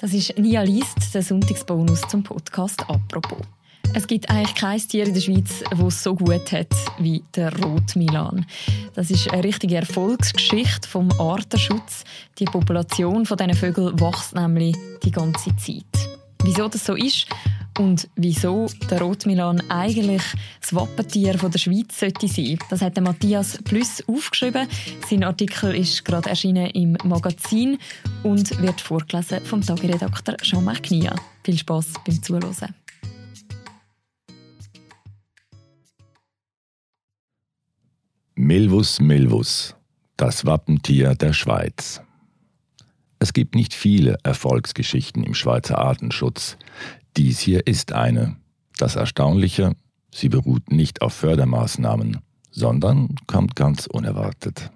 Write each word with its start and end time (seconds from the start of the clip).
Das 0.00 0.14
ist 0.14 0.38
Nia 0.38 0.62
Liest, 0.62 1.14
der 1.14 1.22
Sonntagsbonus 1.22 2.00
zum 2.08 2.22
Podcast 2.22 2.80
«Apropos». 2.88 3.40
Es 3.92 4.06
gibt 4.06 4.30
eigentlich 4.30 4.54
kein 4.54 4.78
Tier 4.78 5.06
in 5.06 5.12
der 5.12 5.20
Schweiz, 5.20 5.62
das 5.70 5.78
es 5.78 6.02
so 6.02 6.14
gut 6.14 6.52
hat 6.52 6.74
wie 6.98 7.22
der 7.34 7.54
Rotmilan. 7.60 8.46
Das 8.94 9.10
ist 9.10 9.30
eine 9.30 9.44
richtige 9.44 9.76
Erfolgsgeschichte 9.76 10.88
vom 10.88 11.12
Artenschutz. 11.20 12.04
Die 12.38 12.46
Population 12.46 13.26
von 13.26 13.36
diesen 13.36 13.52
Vögeln 13.52 14.00
wächst 14.00 14.34
nämlich 14.34 14.74
die 15.04 15.10
ganze 15.10 15.54
Zeit. 15.56 15.84
Wieso 16.44 16.68
das 16.68 16.86
so 16.86 16.94
ist 16.94 17.26
und 17.80 18.10
wieso 18.14 18.66
der 18.90 19.00
Rotmilan 19.00 19.62
eigentlich 19.70 20.22
das 20.60 20.74
Wappentier 20.74 21.32
der 21.32 21.58
Schweiz 21.58 21.98
sollte 21.98 22.28
sein, 22.28 22.58
das 22.68 22.82
hat 22.82 23.00
Matthias 23.00 23.56
Plüss 23.64 24.04
aufgeschrieben. 24.06 24.68
Sein 25.08 25.24
Artikel 25.24 25.74
ist 25.74 26.04
gerade 26.04 26.28
erschienen 26.28 26.66
im 26.66 26.98
Magazin 27.04 27.78
und 28.22 28.60
wird 28.60 28.82
vorgelesen 28.82 29.40
vom 29.46 29.62
Tagiredakteur 29.62 30.36
Jean-Marc 30.42 30.82
Knia. 30.82 31.14
Viel 31.42 31.56
Spaß 31.56 31.94
beim 32.04 32.22
Zuhören. 32.22 32.74
Milvus 38.34 39.00
milvus, 39.00 39.74
das 40.18 40.44
Wappentier 40.44 41.14
der 41.14 41.32
Schweiz. 41.32 42.02
Es 43.22 43.34
gibt 43.34 43.54
nicht 43.54 43.74
viele 43.74 44.18
Erfolgsgeschichten 44.22 45.22
im 45.24 45.34
Schweizer 45.34 45.78
Artenschutz. 45.78 46.56
Dies 47.16 47.40
hier 47.40 47.66
ist 47.66 47.92
eine. 47.92 48.36
Das 48.78 48.96
Erstaunliche, 48.96 49.74
sie 50.12 50.28
beruht 50.28 50.70
nicht 50.70 51.02
auf 51.02 51.12
Fördermaßnahmen, 51.14 52.18
sondern 52.50 53.14
kommt 53.26 53.56
ganz 53.56 53.86
unerwartet. 53.86 54.70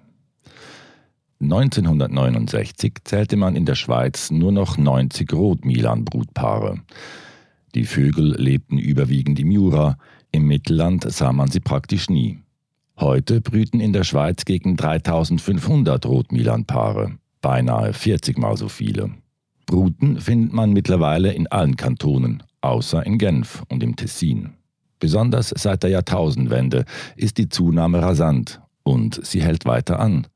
1969 1.41 2.93
zählte 3.03 3.35
man 3.37 3.55
in 3.55 3.65
der 3.65 3.75
Schweiz 3.75 4.31
nur 4.31 4.51
noch 4.51 4.77
90 4.77 5.31
Rotmilan-Brutpaare. 5.31 6.81
Die 7.73 7.85
Vögel 7.85 8.35
lebten 8.41 8.77
überwiegend 8.77 9.39
im 9.39 9.51
Jura, 9.51 9.97
im 10.31 10.47
Mittelland 10.47 11.09
sah 11.11 11.31
man 11.33 11.49
sie 11.49 11.59
praktisch 11.59 12.09
nie. 12.09 12.39
Heute 12.97 13.41
brüten 13.41 13.81
in 13.81 13.91
der 13.93 14.05
Schweiz 14.05 14.45
gegen 14.45 14.77
3500 14.77 16.05
Rotmilan-Paare, 16.05 17.17
beinahe 17.41 17.93
40 17.93 18.37
mal 18.37 18.55
so 18.55 18.69
viele. 18.69 19.11
Bruten 19.65 20.19
findet 20.19 20.53
man 20.53 20.73
mittlerweile 20.73 21.33
in 21.33 21.47
allen 21.47 21.75
Kantonen, 21.75 22.43
außer 22.61 23.05
in 23.05 23.17
Genf 23.17 23.63
und 23.69 23.83
im 23.83 23.95
Tessin. 23.95 24.53
Besonders 24.99 25.53
seit 25.55 25.83
der 25.83 25.89
Jahrtausendwende 25.89 26.85
ist 27.15 27.37
die 27.37 27.49
Zunahme 27.49 28.01
rasant 28.01 28.61
und 28.83 29.19
sie 29.25 29.41
hält 29.41 29.65
weiter 29.65 29.99
an. 29.99 30.27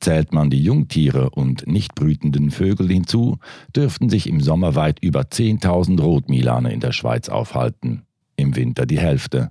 Zählt 0.00 0.32
man 0.32 0.50
die 0.50 0.62
Jungtiere 0.62 1.30
und 1.30 1.66
nicht 1.66 1.94
brütenden 1.94 2.50
Vögel 2.50 2.88
hinzu, 2.88 3.38
dürften 3.74 4.08
sich 4.08 4.28
im 4.28 4.40
Sommer 4.40 4.74
weit 4.74 4.98
über 5.00 5.22
10.000 5.22 6.00
Rotmilane 6.00 6.72
in 6.72 6.80
der 6.80 6.92
Schweiz 6.92 7.28
aufhalten, 7.28 8.02
im 8.36 8.56
Winter 8.56 8.86
die 8.86 8.98
Hälfte. 8.98 9.50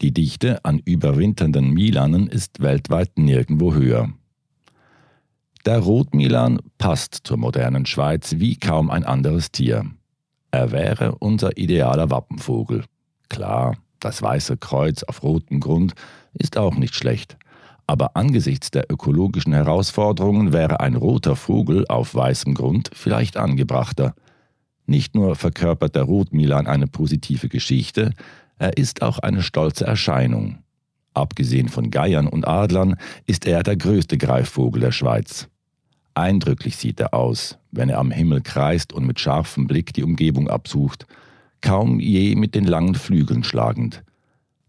Die 0.00 0.12
Dichte 0.12 0.64
an 0.64 0.78
überwinternden 0.78 1.70
Milanen 1.70 2.26
ist 2.26 2.60
weltweit 2.60 3.18
nirgendwo 3.18 3.74
höher. 3.74 4.12
Der 5.66 5.80
Rotmilan 5.80 6.60
passt 6.78 7.22
zur 7.24 7.38
modernen 7.38 7.86
Schweiz 7.86 8.36
wie 8.36 8.56
kaum 8.56 8.88
ein 8.88 9.02
anderes 9.02 9.50
Tier. 9.50 9.84
Er 10.52 10.70
wäre 10.70 11.16
unser 11.16 11.58
idealer 11.58 12.08
Wappenvogel. 12.08 12.84
Klar, 13.28 13.76
das 13.98 14.22
weiße 14.22 14.58
Kreuz 14.58 15.02
auf 15.02 15.24
rotem 15.24 15.58
Grund 15.58 15.94
ist 16.34 16.56
auch 16.56 16.76
nicht 16.76 16.94
schlecht. 16.94 17.36
Aber 17.88 18.14
angesichts 18.14 18.70
der 18.70 18.88
ökologischen 18.92 19.54
Herausforderungen 19.54 20.52
wäre 20.52 20.78
ein 20.78 20.94
roter 20.94 21.34
Vogel 21.34 21.84
auf 21.88 22.14
weißem 22.14 22.54
Grund 22.54 22.90
vielleicht 22.92 23.36
angebrachter. 23.36 24.14
Nicht 24.86 25.16
nur 25.16 25.34
verkörpert 25.34 25.96
der 25.96 26.04
Rotmilan 26.04 26.68
eine 26.68 26.86
positive 26.86 27.48
Geschichte, 27.48 28.12
er 28.56 28.76
ist 28.76 29.02
auch 29.02 29.18
eine 29.18 29.42
stolze 29.42 29.84
Erscheinung. 29.84 30.58
Abgesehen 31.12 31.68
von 31.68 31.90
Geiern 31.90 32.28
und 32.28 32.46
Adlern 32.46 32.94
ist 33.26 33.46
er 33.46 33.64
der 33.64 33.76
größte 33.76 34.16
Greifvogel 34.16 34.80
der 34.80 34.92
Schweiz. 34.92 35.48
Eindrücklich 36.16 36.76
sieht 36.76 36.98
er 36.98 37.12
aus, 37.12 37.58
wenn 37.72 37.90
er 37.90 37.98
am 37.98 38.10
Himmel 38.10 38.40
kreist 38.40 38.94
und 38.94 39.06
mit 39.06 39.20
scharfem 39.20 39.66
Blick 39.66 39.92
die 39.92 40.02
Umgebung 40.02 40.48
absucht, 40.48 41.06
kaum 41.60 42.00
je 42.00 42.34
mit 42.36 42.54
den 42.54 42.64
langen 42.64 42.94
Flügeln 42.94 43.44
schlagend. 43.44 44.02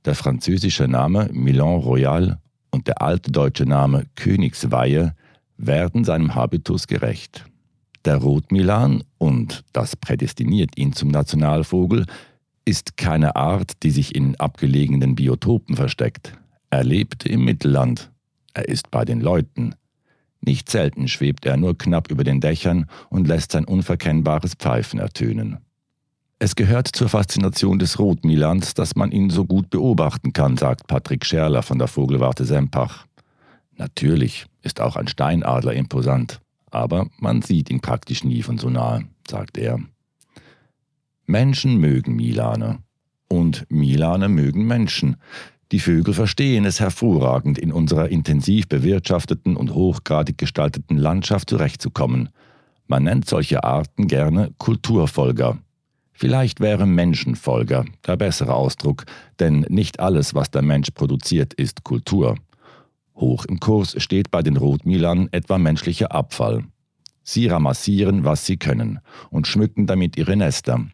Der 0.04 0.14
französische 0.14 0.90
Name 0.90 1.30
Milan 1.32 1.78
Royal 1.78 2.40
und 2.70 2.88
der 2.88 3.02
alte 3.02 3.32
deutsche 3.32 3.66
Name 3.66 4.08
Königsweihe 4.16 5.16
werden 5.56 6.04
seinem 6.04 6.36
Habitus 6.36 6.86
gerecht. 6.86 7.46
Der 8.04 8.18
Rotmilan, 8.18 9.06
und 9.18 9.64
das 9.72 9.96
prädestiniert 9.96 10.78
ihn 10.78 10.92
zum 10.92 11.08
Nationalvogel, 11.08 12.06
ist 12.66 12.98
keine 12.98 13.38
Art, 13.38 13.84
die 13.84 13.92
sich 13.92 14.16
in 14.16 14.38
abgelegenen 14.38 15.16
Biotopen 15.16 15.78
versteckt. 15.78 16.34
Er 16.70 16.84
lebt 16.84 17.26
im 17.26 17.46
Mittelland. 17.46 18.12
Er 18.54 18.68
ist 18.68 18.92
bei 18.92 19.06
den 19.06 19.22
Leuten. 19.22 19.76
Nicht 20.48 20.72
selten 20.72 21.10
schwebt 21.10 21.46
er 21.46 21.58
nur 21.58 21.78
knapp 21.78 22.10
über 22.10 22.24
den 22.24 22.40
Dächern 22.40 22.86
und 23.10 23.28
lässt 23.28 23.52
sein 23.52 23.66
unverkennbares 23.66 24.54
Pfeifen 24.54 24.98
ertönen. 24.98 25.58
Es 26.40 26.56
gehört 26.56 26.88
zur 26.88 27.10
Faszination 27.10 27.80
des 27.80 28.00
Rotmilans, 28.00 28.74
dass 28.74 28.96
man 28.96 29.12
ihn 29.12 29.30
so 29.30 29.44
gut 29.44 29.70
beobachten 29.70 30.32
kann, 30.32 30.56
sagt 30.56 30.88
Patrick 30.88 31.26
Scherler 31.26 31.64
von 31.64 31.80
der 31.80 31.90
Vogelwarte 31.90 32.46
Sempach. 32.46 33.08
Natürlich 33.76 34.46
ist 34.62 34.80
auch 34.80 34.96
ein 34.96 35.10
Steinadler 35.10 35.74
imposant, 35.74 36.40
aber 36.72 37.08
man 37.20 37.42
sieht 37.42 37.70
ihn 37.70 37.82
praktisch 37.82 38.24
nie 38.24 38.42
von 38.42 38.58
so 38.58 38.70
nahe, 38.70 39.04
sagt 39.30 39.58
er. 39.58 39.82
Menschen 41.26 41.76
mögen 41.76 42.16
Milane 42.16 42.80
und 43.28 43.66
Milane 43.70 44.30
mögen 44.30 44.66
Menschen. 44.66 45.18
Die 45.74 45.80
Vögel 45.80 46.14
verstehen 46.14 46.64
es 46.64 46.80
hervorragend, 46.80 47.58
in 47.58 47.74
unserer 47.74 48.08
intensiv 48.08 48.70
bewirtschafteten 48.70 49.58
und 49.58 49.74
hochgradig 49.74 50.38
gestalteten 50.38 50.98
Landschaft 50.98 51.50
zurechtzukommen. 51.50 52.30
Man 52.88 53.04
nennt 53.04 53.28
solche 53.28 53.66
Arten 53.66 54.08
gerne 54.08 54.52
Kulturfolger. 54.58 55.58
Vielleicht 56.14 56.62
wäre 56.62 56.86
Menschenfolger 56.86 57.86
der 58.08 58.16
bessere 58.16 58.54
Ausdruck, 58.54 59.04
denn 59.40 59.66
nicht 59.70 60.00
alles, 60.00 60.34
was 60.34 60.50
der 60.50 60.62
Mensch 60.62 60.92
produziert, 60.92 61.54
ist 61.54 61.84
Kultur. 61.84 62.36
Hoch 63.16 63.46
im 63.46 63.60
Kurs 63.60 64.02
steht 64.02 64.32
bei 64.32 64.42
den 64.42 64.58
Rotmilern 64.58 65.28
etwa 65.32 65.58
menschlicher 65.58 66.14
Abfall. 66.14 66.64
Sie 67.24 67.48
ramassieren, 67.48 68.24
was 68.24 68.46
sie 68.46 68.56
können, 68.56 69.00
und 69.30 69.48
schmücken 69.48 69.86
damit 69.86 70.18
ihre 70.18 70.38
Nester. 70.38 70.88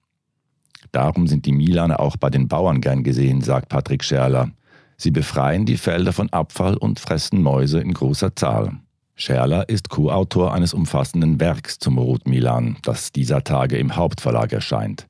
Darum 0.92 1.28
sind 1.28 1.46
die 1.46 1.52
Milaner 1.52 2.00
auch 2.00 2.18
bei 2.18 2.30
den 2.32 2.48
Bauern 2.48 2.82
gern 2.82 3.04
gesehen, 3.04 3.42
sagt 3.42 3.70
Patrick 3.70 4.04
Scherler. 4.04 4.52
Sie 4.98 5.12
befreien 5.12 5.66
die 5.66 5.78
Felder 5.78 6.14
von 6.14 6.30
Abfall 6.30 6.78
und 6.78 7.00
fressen 7.00 7.42
Mäuse 7.42 7.80
in 7.80 7.94
großer 7.94 8.36
Zahl. 8.36 8.80
Scherler 9.16 9.70
ist 9.70 9.90
Co-Autor 9.90 10.54
eines 10.54 10.74
umfassenden 10.74 11.40
Werks 11.40 11.78
zum 11.78 11.98
Rotmilan, 11.98 12.78
das 12.82 13.12
dieser 13.12 13.44
Tage 13.44 13.78
im 13.78 13.96
Hauptverlag 13.96 14.52
erscheint. 14.54 15.08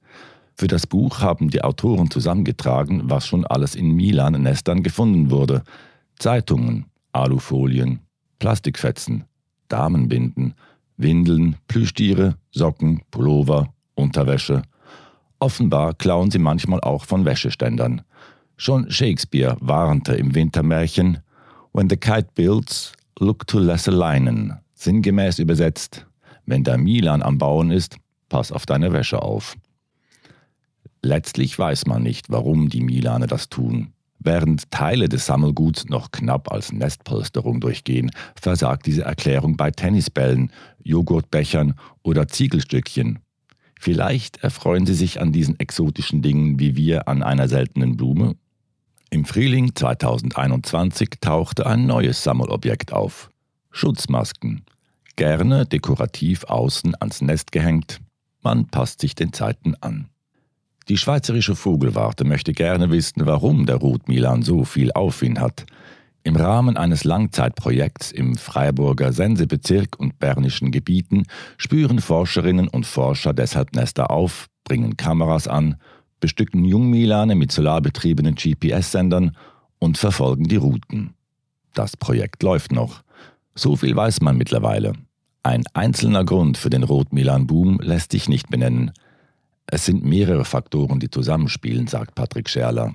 Für 0.55 0.67
das 0.67 0.85
Buch 0.85 1.21
haben 1.21 1.49
die 1.49 1.63
Autoren 1.63 2.11
zusammengetragen, 2.11 3.03
was 3.05 3.25
schon 3.25 3.45
alles 3.45 3.75
in 3.75 3.91
Milan-Nestern 3.91 4.83
gefunden 4.83 5.31
wurde. 5.31 5.63
Zeitungen, 6.19 6.85
Alufolien, 7.11 8.01
Plastikfetzen, 8.39 9.23
Damenbinden, 9.67 10.53
Windeln, 10.97 11.55
Plüschtiere, 11.67 12.35
Socken, 12.51 13.01
Pullover, 13.09 13.73
Unterwäsche. 13.95 14.61
Offenbar 15.39 15.93
klauen 15.93 16.29
sie 16.29 16.39
manchmal 16.39 16.81
auch 16.81 17.05
von 17.05 17.25
Wäscheständern. 17.25 18.03
Schon 18.57 18.89
Shakespeare 18.89 19.57
warnte 19.59 20.13
im 20.13 20.35
Wintermärchen 20.35 21.19
When 21.73 21.89
the 21.89 21.97
kite 21.97 22.29
builds, 22.35 22.93
look 23.19 23.47
to 23.47 23.59
lesser 23.59 23.91
linen, 23.91 24.53
sinngemäß 24.75 25.39
übersetzt, 25.39 26.05
wenn 26.45 26.63
der 26.63 26.77
Milan 26.77 27.23
am 27.23 27.37
Bauen 27.37 27.71
ist, 27.71 27.97
pass 28.29 28.51
auf 28.51 28.65
deine 28.65 28.93
Wäsche 28.93 29.21
auf. 29.21 29.55
Letztlich 31.01 31.57
weiß 31.57 31.87
man 31.87 32.03
nicht, 32.03 32.29
warum 32.29 32.69
die 32.69 32.81
Milane 32.81 33.27
das 33.27 33.49
tun. 33.49 33.89
Während 34.19 34.71
Teile 34.71 35.09
des 35.09 35.25
Sammelguts 35.25 35.89
noch 35.89 36.11
knapp 36.11 36.49
als 36.51 36.71
Nestpolsterung 36.71 37.59
durchgehen, 37.59 38.11
versagt 38.39 38.85
diese 38.85 39.01
Erklärung 39.01 39.57
bei 39.57 39.71
Tennisbällen, 39.71 40.51
Joghurtbechern 40.81 41.73
oder 42.03 42.29
Ziegelstückchen. 42.29 43.19
Vielleicht 43.77 44.37
erfreuen 44.37 44.85
sie 44.85 44.93
sich 44.93 45.19
an 45.19 45.33
diesen 45.33 45.59
exotischen 45.59 46.21
Dingen 46.21 46.57
wie 46.57 46.77
wir 46.77 47.09
an 47.09 47.21
einer 47.21 47.49
seltenen 47.49 47.97
Blume 47.97 48.35
im 49.13 49.25
Frühling 49.25 49.75
2021 49.75 51.09
tauchte 51.21 51.67
ein 51.67 51.85
neues 51.85 52.23
Sammelobjekt 52.23 52.93
auf. 52.93 53.29
Schutzmasken. 53.69 54.65
Gerne 55.15 55.67
dekorativ 55.67 56.45
außen 56.45 56.95
ans 56.99 57.21
Nest 57.21 57.51
gehängt. 57.51 58.01
Man 58.41 58.65
passt 58.65 59.01
sich 59.01 59.13
den 59.13 59.31
Zeiten 59.31 59.75
an. 59.81 60.09
Die 60.89 60.97
Schweizerische 60.97 61.55
Vogelwarte 61.55 62.23
möchte 62.23 62.53
gerne 62.53 62.89
wissen, 62.89 63.27
warum 63.27 63.67
der 63.67 63.75
Rotmilan 63.75 64.41
so 64.41 64.65
viel 64.65 64.91
Aufwind 64.91 65.39
hat. 65.39 65.67
Im 66.23 66.35
Rahmen 66.35 66.75
eines 66.75 67.03
Langzeitprojekts 67.03 68.11
im 68.11 68.35
Freiburger 68.35 69.13
Sensebezirk 69.13 69.99
und 69.99 70.17
bernischen 70.17 70.71
Gebieten 70.71 71.27
spüren 71.57 71.99
Forscherinnen 71.99 72.67
und 72.67 72.87
Forscher 72.87 73.33
deshalb 73.33 73.75
Nester 73.75 74.09
auf, 74.09 74.47
bringen 74.63 74.97
Kameras 74.97 75.47
an, 75.47 75.75
bestücken 76.23 76.63
Jungmilane 76.63 77.35
mit 77.35 77.51
solarbetriebenen 77.51 78.35
GPS-Sendern 78.35 79.35
und 79.77 79.97
verfolgen 79.97 80.45
die 80.45 80.55
Routen. 80.55 81.15
Das 81.73 81.97
Projekt 81.97 82.43
läuft 82.43 82.71
noch. 82.71 83.03
So 83.55 83.75
viel 83.75 83.93
weiß 83.93 84.21
man 84.21 84.37
mittlerweile. 84.37 84.93
Ein 85.43 85.65
einzelner 85.73 86.23
Grund 86.23 86.57
für 86.57 86.69
den 86.69 86.83
Rotmilan-Boom 86.83 87.81
lässt 87.81 88.13
sich 88.13 88.29
nicht 88.29 88.49
benennen. 88.49 88.93
Es 89.65 89.83
sind 89.83 90.05
mehrere 90.05 90.45
Faktoren, 90.45 91.01
die 91.01 91.09
zusammenspielen, 91.09 91.87
sagt 91.87 92.15
Patrick 92.15 92.47
Scherler. 92.47 92.93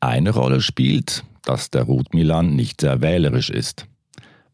Eine 0.00 0.30
Rolle 0.30 0.62
spielt, 0.62 1.24
dass 1.42 1.68
der 1.68 1.82
Rotmilan 1.82 2.56
nicht 2.56 2.80
sehr 2.80 3.02
wählerisch 3.02 3.50
ist. 3.50 3.86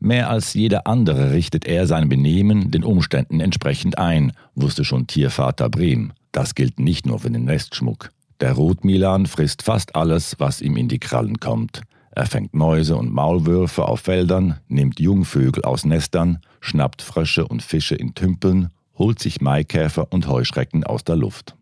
Mehr 0.00 0.30
als 0.30 0.52
jeder 0.54 0.88
andere 0.88 1.30
richtet 1.30 1.64
er 1.64 1.86
sein 1.86 2.08
Benehmen 2.08 2.72
den 2.72 2.82
Umständen 2.82 3.38
entsprechend 3.38 3.98
ein, 3.98 4.32
wusste 4.56 4.84
schon 4.84 5.06
Tiervater 5.06 5.68
Brehm. 5.68 6.12
Das 6.38 6.54
gilt 6.54 6.78
nicht 6.78 7.04
nur 7.04 7.18
für 7.18 7.32
den 7.32 7.46
Nestschmuck. 7.46 8.10
Der 8.38 8.52
Rotmilan 8.52 9.26
frisst 9.26 9.62
fast 9.62 9.96
alles, 9.96 10.36
was 10.38 10.60
ihm 10.60 10.76
in 10.76 10.86
die 10.86 11.00
Krallen 11.00 11.40
kommt. 11.40 11.80
Er 12.12 12.26
fängt 12.26 12.54
Mäuse 12.54 12.94
und 12.94 13.12
Maulwürfe 13.12 13.88
auf 13.88 14.02
Feldern, 14.02 14.60
nimmt 14.68 15.00
Jungvögel 15.00 15.64
aus 15.64 15.84
Nestern, 15.84 16.38
schnappt 16.60 17.02
Frösche 17.02 17.44
und 17.44 17.60
Fische 17.60 17.96
in 17.96 18.14
Tümpeln, 18.14 18.68
holt 18.96 19.18
sich 19.18 19.40
Maikäfer 19.40 20.12
und 20.12 20.28
Heuschrecken 20.28 20.84
aus 20.84 21.02
der 21.02 21.16
Luft. 21.16 21.56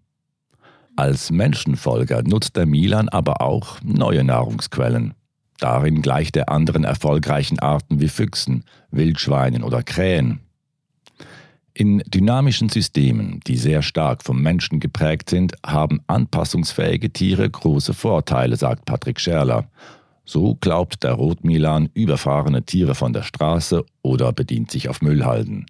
Als 0.95 1.31
Menschenfolger 1.31 2.23
nutzt 2.23 2.55
der 2.57 2.67
Milan 2.67 3.09
aber 3.09 3.41
auch 3.41 3.79
neue 3.83 4.25
Nahrungsquellen. 4.25 5.15
Darin 5.59 6.03
gleicht 6.03 6.37
er 6.37 6.51
anderen 6.51 6.85
erfolgreichen 6.85 7.61
Arten 7.61 7.99
wie 7.99 8.09
Füchsen, 8.09 8.63
Wildschweinen 8.91 9.63
oder 9.63 9.83
Krähen. 9.83 10.46
In 11.79 12.03
dynamischen 12.07 12.71
Systemen, 12.71 13.41
die 13.47 13.59
sehr 13.59 13.83
stark 13.83 14.23
vom 14.23 14.41
Menschen 14.41 14.81
geprägt 14.81 15.29
sind, 15.29 15.53
haben 15.63 16.01
anpassungsfähige 16.07 17.13
Tiere 17.13 17.51
große 17.51 17.93
Vorteile, 17.93 18.57
sagt 18.57 18.87
Patrick 18.87 19.21
Scherler. 19.21 19.69
So 20.25 20.55
glaubt 20.55 21.05
der 21.05 21.13
Rotmilan 21.13 21.91
überfahrene 21.93 22.63
Tiere 22.63 22.95
von 22.95 23.13
der 23.13 23.25
Straße 23.25 23.85
oder 24.01 24.33
bedient 24.33 24.71
sich 24.71 24.89
auf 24.89 25.03
Müllhalden. 25.03 25.67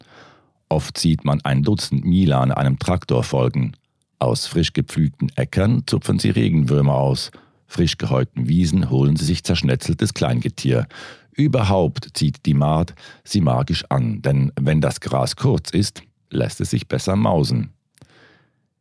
Oft 0.69 0.97
sieht 0.97 1.25
man 1.25 1.41
ein 1.41 1.65
Dutzend 1.65 2.05
Milan 2.05 2.53
einem 2.53 2.79
Traktor 2.79 3.25
folgen. 3.25 3.73
Aus 4.21 4.47
frisch 4.47 4.75
gepflügten 4.75 5.33
Äckern 5.35 5.83
zupfen 5.87 6.21
sie 6.21 6.31
Regenwürmer 6.31 6.95
aus. 6.95 7.33
Frisch 7.67 7.99
gehäuten 7.99 8.49
Wiesen 8.49 8.91
holen 8.91 9.17
sie 9.17 9.25
sich 9.25 9.43
zerschnetzeltes 9.43 10.15
Kleingetier. 10.15 10.87
Überhaupt 11.37 12.11
zieht 12.15 12.47
die 12.47 12.55
Maat 12.55 12.95
sie 13.25 13.41
magisch 13.41 13.85
an, 13.91 14.23
denn 14.23 14.53
wenn 14.59 14.81
das 14.81 15.01
Gras 15.01 15.37
kurz 15.37 15.71
ist, 15.71 16.03
lässt 16.31 16.61
es 16.61 16.71
sich 16.71 16.89
besser 16.89 17.15
mausen. 17.15 17.71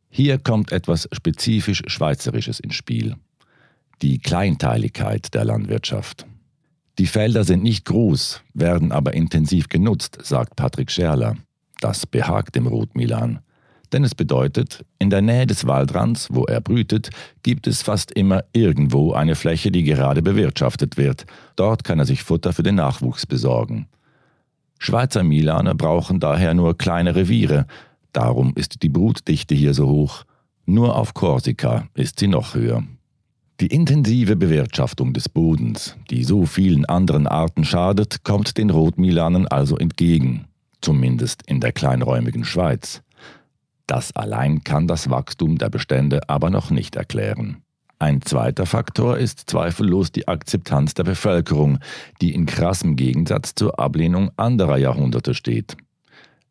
Hier 0.08 0.38
kommt 0.38 0.72
etwas 0.72 1.08
spezifisch 1.12 1.82
Schweizerisches 1.86 2.58
ins 2.60 2.74
Spiel 2.74 3.16
die 4.02 4.18
Kleinteiligkeit 4.18 5.32
der 5.34 5.44
Landwirtschaft. 5.44 6.26
Die 6.98 7.06
Felder 7.06 7.44
sind 7.44 7.62
nicht 7.62 7.84
groß, 7.84 8.42
werden 8.54 8.92
aber 8.92 9.14
intensiv 9.14 9.68
genutzt, 9.68 10.18
sagt 10.22 10.56
Patrick 10.56 10.90
Scherler. 10.90 11.36
Das 11.80 12.06
behagt 12.06 12.54
dem 12.54 12.66
Rotmilan. 12.66 13.40
Denn 13.92 14.04
es 14.04 14.14
bedeutet, 14.14 14.84
in 14.98 15.10
der 15.10 15.22
Nähe 15.22 15.46
des 15.46 15.66
Waldrands, 15.66 16.28
wo 16.30 16.44
er 16.44 16.60
brütet, 16.60 17.10
gibt 17.42 17.66
es 17.66 17.82
fast 17.82 18.10
immer 18.12 18.44
irgendwo 18.52 19.12
eine 19.12 19.36
Fläche, 19.36 19.70
die 19.70 19.84
gerade 19.84 20.22
bewirtschaftet 20.22 20.96
wird. 20.96 21.26
Dort 21.54 21.84
kann 21.84 21.98
er 21.98 22.04
sich 22.04 22.22
Futter 22.22 22.52
für 22.52 22.62
den 22.62 22.74
Nachwuchs 22.74 23.26
besorgen. 23.26 23.86
Schweizer 24.78 25.22
Milaner 25.22 25.74
brauchen 25.74 26.20
daher 26.20 26.54
nur 26.54 26.76
kleine 26.76 27.14
Reviere. 27.14 27.66
Darum 28.12 28.52
ist 28.54 28.82
die 28.82 28.88
Brutdichte 28.88 29.54
hier 29.54 29.74
so 29.74 29.88
hoch. 29.88 30.24
Nur 30.66 30.96
auf 30.96 31.14
Korsika 31.14 31.88
ist 31.94 32.18
sie 32.18 32.28
noch 32.28 32.54
höher. 32.54 32.82
Die 33.60 33.68
intensive 33.68 34.36
Bewirtschaftung 34.36 35.14
des 35.14 35.30
Bodens, 35.30 35.96
die 36.10 36.24
so 36.24 36.44
vielen 36.44 36.84
anderen 36.84 37.26
Arten 37.26 37.64
schadet, 37.64 38.22
kommt 38.22 38.58
den 38.58 38.68
Rotmilanern 38.68 39.46
also 39.46 39.78
entgegen, 39.78 40.44
zumindest 40.82 41.42
in 41.46 41.60
der 41.60 41.72
kleinräumigen 41.72 42.44
Schweiz. 42.44 43.02
Das 43.86 44.14
allein 44.16 44.64
kann 44.64 44.86
das 44.86 45.10
Wachstum 45.10 45.58
der 45.58 45.70
Bestände 45.70 46.28
aber 46.28 46.50
noch 46.50 46.70
nicht 46.70 46.96
erklären. 46.96 47.62
Ein 47.98 48.20
zweiter 48.20 48.66
Faktor 48.66 49.16
ist 49.16 49.48
zweifellos 49.48 50.12
die 50.12 50.28
Akzeptanz 50.28 50.92
der 50.92 51.04
Bevölkerung, 51.04 51.78
die 52.20 52.34
in 52.34 52.44
krassem 52.44 52.96
Gegensatz 52.96 53.54
zur 53.54 53.78
Ablehnung 53.78 54.30
anderer 54.36 54.76
Jahrhunderte 54.76 55.32
steht. 55.32 55.76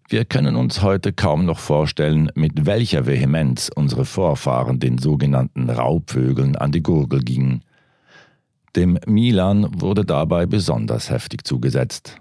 Wir 0.07 0.25
können 0.25 0.55
uns 0.55 0.81
heute 0.81 1.13
kaum 1.13 1.45
noch 1.45 1.59
vorstellen, 1.59 2.31
mit 2.35 2.65
welcher 2.65 3.05
Vehemenz 3.05 3.69
unsere 3.73 4.05
Vorfahren 4.05 4.79
den 4.79 4.97
sogenannten 4.97 5.69
Raubvögeln 5.69 6.55
an 6.55 6.71
die 6.71 6.83
Gurgel 6.83 7.21
gingen. 7.21 7.63
Dem 8.75 8.99
Milan 9.07 9.67
wurde 9.81 10.03
dabei 10.03 10.45
besonders 10.45 11.09
heftig 11.09 11.45
zugesetzt. 11.45 12.19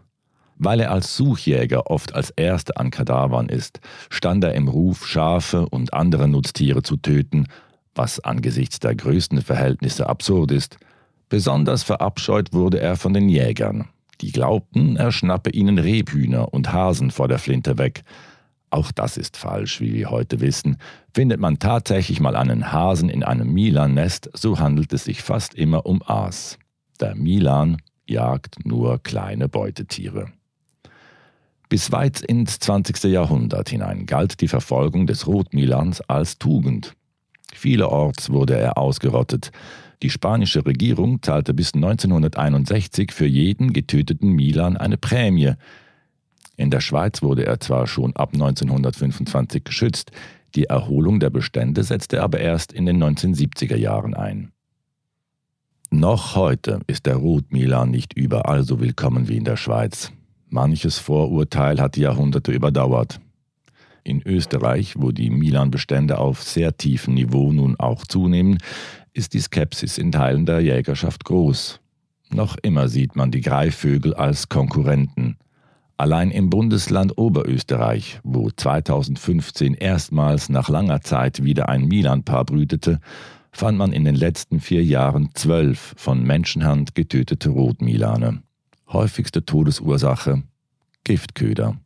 Weil 0.57 0.81
er 0.81 0.93
als 0.93 1.17
Suchjäger 1.17 1.91
oft 1.91 2.15
als 2.15 2.31
Erster 2.31 2.79
an 2.79 2.91
Kadavern 2.91 3.49
ist, 3.49 3.81
stand 4.11 4.45
er 4.45 4.55
im 4.55 4.69
Ruf, 4.69 5.07
Schafe 5.07 5.69
und 5.69 5.93
andere 5.93 6.29
Nutztiere 6.29 6.83
zu 6.83 6.97
töten, 6.97 7.47
was 7.95 8.21
angesichts 8.21 8.79
der 8.81 8.95
größten 8.95 9.43
Verhältnisse 9.43 10.09
absurd 10.09 10.53
ist. 10.53 10.79
Besonders 11.29 11.83
verabscheut 11.83 12.53
wurde 12.53 12.81
er 12.81 12.97
von 12.97 13.15
den 13.15 13.29
Jägern, 13.29 13.89
die 14.21 14.33
glaubten, 14.33 14.97
er 14.97 15.13
schnappe 15.13 15.51
ihnen 15.51 15.79
Rebhühner 15.79 16.53
und 16.53 16.73
Hasen 16.73 17.11
vor 17.11 17.29
der 17.29 17.39
Flinte 17.39 17.79
weg. 17.79 18.05
Auch 18.71 18.91
das 18.91 19.17
ist 19.17 19.37
falsch, 19.37 19.81
wie 19.81 19.93
wir 19.93 20.11
heute 20.11 20.41
wissen. 20.41 20.79
Findet 21.13 21.41
man 21.41 21.59
tatsächlich 21.59 22.21
mal 22.21 22.37
einen 22.37 22.73
Hasen 22.73 23.09
in 23.09 23.23
einem 23.23 23.53
Milan-Nest, 23.53 24.31
so 24.35 24.59
handelt 24.59 24.93
es 24.93 25.05
sich 25.05 25.23
fast 25.23 25.55
immer 25.55 25.87
um 25.87 26.03
Aas. 26.03 26.59
Der 27.01 27.15
Milan 27.15 27.79
jagt 28.07 28.65
nur 28.65 29.03
kleine 29.03 29.49
Beutetiere. 29.49 30.33
Bis 31.69 31.93
weit 31.93 32.21
ins 32.21 32.59
20. 32.59 33.05
Jahrhundert 33.05 33.69
hinein 33.71 34.07
galt 34.07 34.41
die 34.41 34.49
Verfolgung 34.49 35.07
des 35.07 35.27
Rotmilans 35.27 36.01
als 36.03 36.39
Tugend. 36.39 36.95
Vielerorts 37.53 38.31
wurde 38.31 38.57
er 38.57 38.77
ausgerottet. 38.77 39.51
Die 40.03 40.11
spanische 40.11 40.67
Regierung 40.67 41.23
zahlte 41.23 41.55
bis 41.55 41.73
1961 41.75 43.13
für 43.13 43.27
jeden 43.27 43.73
getöteten 43.73 44.31
Milan 44.33 44.77
eine 44.77 44.99
Prämie. 44.99 45.55
In 46.57 46.71
der 46.71 46.81
Schweiz 46.81 47.23
wurde 47.23 47.47
er 47.47 47.61
zwar 47.61 47.87
schon 47.87 48.15
ab 48.15 48.31
1925 48.35 49.65
geschützt, 49.65 50.11
die 50.55 50.67
Erholung 50.67 51.19
der 51.19 51.31
Bestände 51.31 51.83
setzte 51.83 52.23
aber 52.23 52.39
erst 52.39 52.73
in 52.73 52.87
den 52.87 53.03
1970er 53.03 53.77
Jahren 53.77 54.15
ein. 54.15 54.53
Noch 55.91 56.37
heute 56.37 56.81
ist 56.87 57.07
der 57.07 57.17
Rotmilan 57.17 57.91
nicht 57.91 58.13
überall 58.15 58.63
so 58.63 58.81
willkommen 58.81 59.29
wie 59.29 59.37
in 59.37 59.45
der 59.45 59.57
Schweiz. 59.57 60.13
Manches 60.55 60.99
Vorurteil 60.99 61.81
hat 61.81 61.97
Jahrhunderte 61.97 62.53
überdauert. 62.53 63.21
In 64.05 64.23
Österreich, 64.25 64.95
wo 64.97 65.11
die 65.11 65.29
Milan-Bestände 65.29 66.19
auf 66.19 66.45
sehr 66.45 66.77
tiefem 66.77 67.15
Niveau 67.15 67.53
nun 67.53 67.75
auch 67.81 68.07
zunehmen, 68.07 68.59
ist 69.13 69.35
die 69.35 69.41
Skepsis 69.41 69.99
in 69.99 70.13
Teilen 70.13 70.47
der 70.47 70.61
Jägerschaft 70.61 71.25
groß. 71.25 71.81
Noch 72.31 72.57
immer 72.63 72.87
sieht 72.87 73.17
man 73.17 73.33
die 73.33 73.41
Greifvögel 73.41 74.15
als 74.15 74.49
Konkurrenten. 74.49 75.39
Allein 75.97 76.31
im 76.31 76.51
Bundesland 76.51 77.19
Oberösterreich, 77.19 78.21
wo 78.23 78.49
2015 78.49 79.75
erstmals 79.75 80.51
nach 80.51 80.69
langer 80.69 81.01
Zeit 81.01 81.43
wieder 81.43 81.69
ein 81.69 81.89
Milan-Paar 81.89 82.45
brütete, 82.45 83.01
fand 83.51 83.77
man 83.77 83.93
in 83.93 84.05
den 84.05 84.15
letzten 84.15 84.61
vier 84.61 84.85
Jahren 84.85 85.31
zwölf 85.35 85.95
von 85.97 86.23
Menschenhand 86.23 86.95
getötete 86.95 87.49
Rotmilane. 87.49 88.45
Häufigste 88.95 89.45
Todesursache 89.45 90.45
Giftköder. 91.03 91.77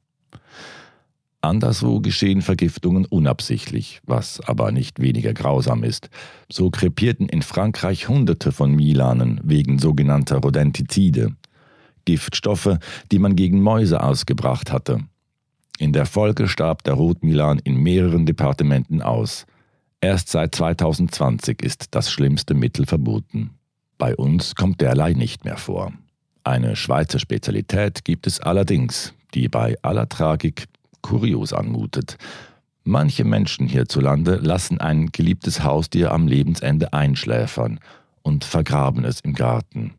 Anderswo 1.40 2.00
geschehen 2.00 2.42
Vergiftungen 2.42 3.06
unabsichtlich, 3.06 4.02
was 4.04 4.40
aber 4.40 4.72
nicht 4.72 5.00
weniger 5.00 5.32
grausam 5.32 5.84
ist. 5.84 6.10
So 6.50 6.68
krepierten 6.68 7.26
in 7.30 7.40
Frankreich 7.40 8.08
Hunderte 8.08 8.52
von 8.52 8.72
Milanen 8.72 9.40
wegen 9.42 9.78
sogenannter 9.78 10.36
Rodentizide, 10.36 11.34
Giftstoffe, 12.04 12.76
die 13.10 13.18
man 13.18 13.36
gegen 13.36 13.62
Mäuse 13.62 14.02
ausgebracht 14.02 14.70
hatte. 14.70 15.00
In 15.78 15.94
der 15.94 16.04
Folge 16.04 16.46
starb 16.46 16.84
der 16.84 16.92
Rotmilan 16.92 17.58
in 17.58 17.76
mehreren 17.76 18.26
Departementen 18.26 19.00
aus. 19.00 19.46
Erst 20.02 20.28
seit 20.28 20.54
2020 20.54 21.62
ist 21.62 21.86
das 21.94 22.12
schlimmste 22.12 22.52
Mittel 22.52 22.84
verboten. 22.84 23.52
Bei 23.96 24.14
uns 24.14 24.54
kommt 24.54 24.82
derlei 24.82 25.14
nicht 25.14 25.46
mehr 25.46 25.56
vor. 25.56 25.94
Eine 26.48 26.76
Schweizer 26.76 27.18
Spezialität 27.18 28.06
gibt 28.06 28.26
es 28.26 28.40
allerdings, 28.40 29.12
die 29.34 29.48
bei 29.48 29.76
aller 29.82 30.08
Tragik 30.08 30.64
kurios 31.02 31.52
anmutet. 31.52 32.16
Manche 32.84 33.24
Menschen 33.24 33.68
hierzulande 33.68 34.36
lassen 34.36 34.80
ein 34.80 35.08
geliebtes 35.12 35.62
Haustier 35.62 36.10
am 36.10 36.26
Lebensende 36.26 36.94
einschläfern 36.94 37.80
und 38.22 38.44
vergraben 38.44 39.04
es 39.04 39.20
im 39.20 39.34
Garten. 39.34 39.92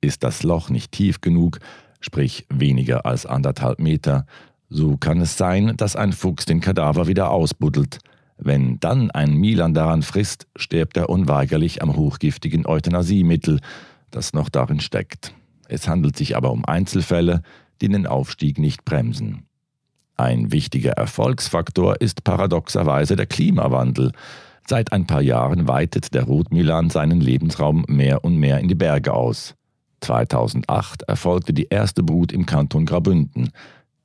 Ist 0.00 0.24
das 0.24 0.42
Loch 0.42 0.70
nicht 0.70 0.90
tief 0.90 1.20
genug, 1.20 1.58
sprich 2.00 2.46
weniger 2.48 3.04
als 3.04 3.26
anderthalb 3.26 3.78
Meter, 3.78 4.24
so 4.70 4.96
kann 4.96 5.20
es 5.20 5.36
sein, 5.36 5.76
dass 5.76 5.96
ein 5.96 6.14
Fuchs 6.14 6.46
den 6.46 6.62
Kadaver 6.62 7.08
wieder 7.08 7.28
ausbuddelt. 7.30 7.98
Wenn 8.38 8.80
dann 8.80 9.10
ein 9.10 9.34
Milan 9.34 9.74
daran 9.74 10.00
frisst, 10.00 10.46
stirbt 10.56 10.96
er 10.96 11.10
unweigerlich 11.10 11.82
am 11.82 11.94
hochgiftigen 11.94 12.64
Euthanasiemittel, 12.64 13.60
das 14.10 14.32
noch 14.32 14.48
darin 14.48 14.80
steckt. 14.80 15.34
Es 15.74 15.88
handelt 15.88 16.16
sich 16.16 16.36
aber 16.36 16.52
um 16.52 16.64
Einzelfälle, 16.64 17.42
die 17.80 17.88
den 17.88 18.06
Aufstieg 18.06 18.58
nicht 18.58 18.84
bremsen. 18.84 19.46
Ein 20.16 20.52
wichtiger 20.52 20.92
Erfolgsfaktor 20.92 22.00
ist 22.00 22.22
paradoxerweise 22.22 23.16
der 23.16 23.26
Klimawandel. 23.26 24.12
Seit 24.68 24.92
ein 24.92 25.08
paar 25.08 25.20
Jahren 25.20 25.66
weitet 25.66 26.14
der 26.14 26.22
Rotmilan 26.22 26.90
seinen 26.90 27.20
Lebensraum 27.20 27.84
mehr 27.88 28.24
und 28.24 28.36
mehr 28.36 28.60
in 28.60 28.68
die 28.68 28.76
Berge 28.76 29.12
aus. 29.12 29.56
2008 30.02 31.02
erfolgte 31.02 31.52
die 31.52 31.66
erste 31.68 32.04
Brut 32.04 32.30
im 32.30 32.46
Kanton 32.46 32.86
Grabünden, 32.86 33.50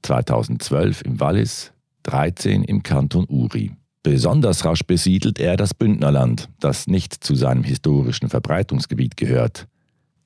2012 0.02 1.04
im 1.04 1.20
Wallis, 1.20 1.72
13 2.04 2.64
im 2.64 2.82
Kanton 2.82 3.26
Uri. 3.30 3.74
Besonders 4.02 4.66
rasch 4.66 4.84
besiedelt 4.88 5.38
er 5.38 5.56
das 5.56 5.76
Bündnerland, 5.76 6.50
das 6.60 6.88
nicht 6.88 7.14
zu 7.14 7.36
seinem 7.36 7.64
historischen 7.64 8.30
Verbreitungsgebiet 8.30 9.18
gehört. 9.18 9.68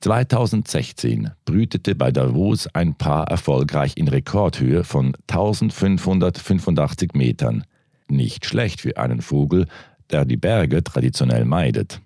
2016 0.04 1.30
brütete 1.46 1.94
bei 1.94 2.12
Davos 2.12 2.68
ein 2.74 2.94
Paar 2.94 3.26
erfolgreich 3.28 3.96
in 3.96 4.06
Rekordhöhe 4.06 4.84
von 4.84 5.16
1585 5.28 7.14
Metern. 7.14 7.64
Nicht 8.10 8.44
schlecht 8.44 8.82
für 8.82 8.98
einen 8.98 9.22
Vogel, 9.22 9.66
der 10.10 10.26
die 10.26 10.36
Berge 10.36 10.84
traditionell 10.84 11.46
meidet. 11.46 12.02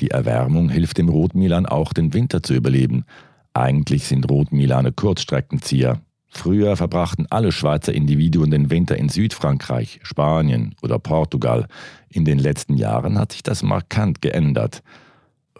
Die 0.00 0.10
Erwärmung 0.10 0.68
hilft 0.68 0.98
dem 0.98 1.08
Rotmilan 1.08 1.64
auch 1.64 1.94
den 1.94 2.12
Winter 2.12 2.42
zu 2.42 2.52
überleben. 2.52 3.06
Eigentlich 3.54 4.04
sind 4.04 4.30
Rotmilane 4.30 4.92
Kurzstreckenzieher. 4.92 6.02
Früher 6.28 6.76
verbrachten 6.76 7.26
alle 7.30 7.52
Schweizer 7.52 7.94
Individuen 7.94 8.50
den 8.50 8.68
Winter 8.68 8.98
in 8.98 9.08
Südfrankreich, 9.08 10.00
Spanien 10.02 10.74
oder 10.82 10.98
Portugal. 10.98 11.68
In 12.10 12.26
den 12.26 12.38
letzten 12.38 12.74
Jahren 12.74 13.18
hat 13.18 13.32
sich 13.32 13.42
das 13.42 13.62
markant 13.62 14.20
geändert. 14.20 14.82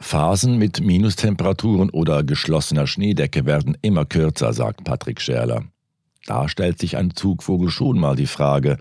Phasen 0.01 0.57
mit 0.59 0.81
Minustemperaturen 0.81 1.91
oder 1.91 2.25
geschlossener 2.25 2.87
Schneedecke 2.87 3.45
werden 3.45 3.77
immer 3.83 4.07
kürzer, 4.07 4.53
sagt 4.53 4.83
Patrick 4.85 5.21
Scherler. 5.21 5.65
Da 6.27 6.49
stellt 6.49 6.79
sich 6.79 6.97
ein 6.97 7.15
Zugvogel 7.15 7.71
schon 7.71 7.99
mal 7.99 8.17
die 8.17 8.27
Frage, 8.27 8.79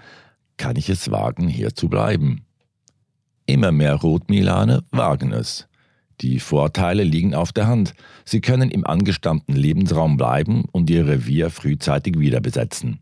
kann 0.57 0.75
ich 0.75 0.89
es 0.89 1.11
wagen, 1.11 1.47
hier 1.47 1.75
zu 1.75 1.89
bleiben? 1.89 2.45
Immer 3.45 3.71
mehr 3.71 3.95
Rotmilane 3.95 4.83
wagen 4.91 5.31
es. 5.31 5.67
Die 6.21 6.39
Vorteile 6.39 7.03
liegen 7.03 7.33
auf 7.33 7.53
der 7.53 7.67
Hand. 7.67 7.93
Sie 8.25 8.41
können 8.41 8.69
im 8.69 8.85
angestammten 8.85 9.55
Lebensraum 9.55 10.17
bleiben 10.17 10.65
und 10.71 10.89
ihr 10.89 11.07
Revier 11.07 11.49
frühzeitig 11.49 12.19
wieder 12.19 12.41
besetzen. 12.41 12.99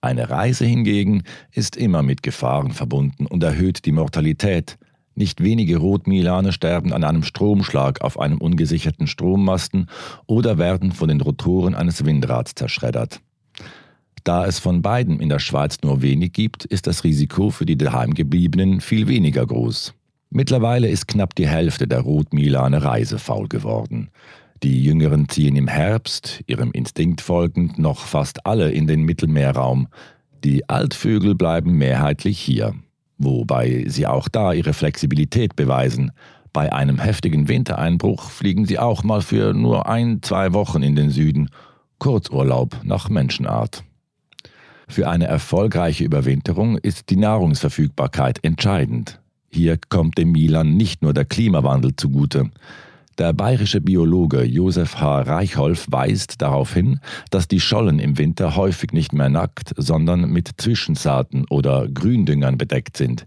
Eine 0.00 0.30
Reise 0.30 0.64
hingegen 0.64 1.22
ist 1.50 1.76
immer 1.76 2.02
mit 2.02 2.22
Gefahren 2.22 2.72
verbunden 2.72 3.26
und 3.26 3.42
erhöht 3.42 3.84
die 3.86 3.92
Mortalität. 3.92 4.78
Nicht 5.14 5.42
wenige 5.42 5.76
Rotmilane 5.76 6.52
sterben 6.52 6.92
an 6.92 7.04
einem 7.04 7.22
Stromschlag 7.22 8.00
auf 8.00 8.18
einem 8.18 8.38
ungesicherten 8.38 9.06
Strommasten 9.06 9.88
oder 10.26 10.58
werden 10.58 10.92
von 10.92 11.08
den 11.08 11.20
Rotoren 11.20 11.74
eines 11.74 12.04
Windrads 12.04 12.54
zerschreddert. 12.54 13.20
Da 14.24 14.46
es 14.46 14.58
von 14.58 14.82
beiden 14.82 15.20
in 15.20 15.28
der 15.28 15.38
Schweiz 15.38 15.78
nur 15.82 16.00
wenig 16.00 16.32
gibt, 16.32 16.64
ist 16.64 16.86
das 16.86 17.04
Risiko 17.04 17.50
für 17.50 17.66
die 17.66 17.76
Daheimgebliebenen 17.76 18.80
viel 18.80 19.06
weniger 19.06 19.46
groß. 19.46 19.94
Mittlerweile 20.30 20.88
ist 20.88 21.06
knapp 21.06 21.34
die 21.34 21.46
Hälfte 21.46 21.86
der 21.86 22.00
Rotmilane 22.00 22.82
reisefaul 22.82 23.48
geworden. 23.48 24.10
Die 24.62 24.82
Jüngeren 24.82 25.28
ziehen 25.28 25.56
im 25.56 25.68
Herbst, 25.68 26.42
ihrem 26.46 26.72
Instinkt 26.72 27.20
folgend, 27.20 27.78
noch 27.78 28.00
fast 28.00 28.46
alle 28.46 28.72
in 28.72 28.86
den 28.86 29.02
Mittelmeerraum. 29.02 29.88
Die 30.42 30.68
Altvögel 30.68 31.34
bleiben 31.34 31.76
mehrheitlich 31.76 32.38
hier, 32.40 32.74
wobei 33.18 33.84
sie 33.88 34.06
auch 34.06 34.28
da 34.28 34.52
ihre 34.52 34.72
Flexibilität 34.72 35.56
beweisen. 35.56 36.12
Bei 36.52 36.72
einem 36.72 36.98
heftigen 36.98 37.48
Wintereinbruch 37.48 38.30
fliegen 38.30 38.64
sie 38.64 38.78
auch 38.78 39.02
mal 39.02 39.22
für 39.22 39.54
nur 39.54 39.88
ein, 39.88 40.22
zwei 40.22 40.52
Wochen 40.52 40.82
in 40.82 40.94
den 40.94 41.10
Süden. 41.10 41.50
Kurzurlaub 41.98 42.80
nach 42.84 43.08
Menschenart. 43.08 43.82
Für 44.88 45.08
eine 45.08 45.26
erfolgreiche 45.26 46.04
Überwinterung 46.04 46.78
ist 46.78 47.10
die 47.10 47.16
Nahrungsverfügbarkeit 47.16 48.44
entscheidend. 48.44 49.20
Hier 49.48 49.78
kommt 49.88 50.18
dem 50.18 50.32
Milan 50.32 50.76
nicht 50.76 51.02
nur 51.02 51.14
der 51.14 51.24
Klimawandel 51.24 51.96
zugute. 51.96 52.50
Der 53.18 53.32
bayerische 53.32 53.80
Biologe 53.80 54.42
Josef 54.42 54.96
H. 54.96 55.20
Reichholf 55.22 55.86
weist 55.88 56.42
darauf 56.42 56.74
hin, 56.74 56.98
dass 57.30 57.46
die 57.46 57.60
Schollen 57.60 58.00
im 58.00 58.18
Winter 58.18 58.56
häufig 58.56 58.92
nicht 58.92 59.12
mehr 59.12 59.28
nackt, 59.28 59.72
sondern 59.76 60.30
mit 60.30 60.50
Zwischensaaten 60.56 61.44
oder 61.48 61.86
Gründüngern 61.88 62.58
bedeckt 62.58 62.96
sind. 62.96 63.26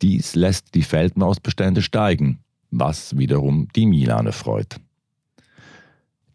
Dies 0.00 0.36
lässt 0.36 0.76
die 0.76 0.84
Feldmausbestände 0.84 1.82
steigen, 1.82 2.38
was 2.70 3.16
wiederum 3.16 3.66
die 3.74 3.86
Milane 3.86 4.30
freut. 4.30 4.76